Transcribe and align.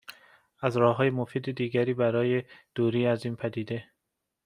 از 0.59 0.77
راههای 0.77 1.09
مفید 1.09 1.51
دیگر 1.51 1.93
برای 1.93 2.43
دوری 2.75 3.05
از 3.07 3.25
این 3.25 3.35
پدیده 3.35 3.83